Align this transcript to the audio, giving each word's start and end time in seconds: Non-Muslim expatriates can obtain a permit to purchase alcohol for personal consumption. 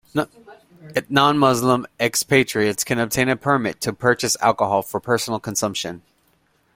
Non-Muslim 1.11 1.85
expatriates 1.99 2.83
can 2.83 2.97
obtain 2.97 3.29
a 3.29 3.35
permit 3.35 3.79
to 3.81 3.93
purchase 3.93 4.35
alcohol 4.41 4.81
for 4.81 4.99
personal 4.99 5.39
consumption. 5.39 6.01